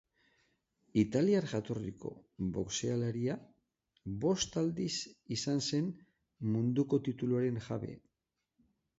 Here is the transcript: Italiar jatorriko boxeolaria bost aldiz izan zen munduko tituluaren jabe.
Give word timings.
Italiar 0.99 1.45
jatorriko 1.49 2.13
boxeolaria 2.55 3.35
bost 4.23 4.57
aldiz 4.61 4.95
izan 5.35 5.61
zen 5.67 5.91
munduko 6.55 6.99
tituluaren 7.09 7.61
jabe. 7.67 7.91